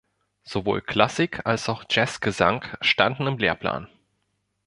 [0.41, 3.87] Sowohl Klassik- als auch Jazzgesang standen im Lehrplan.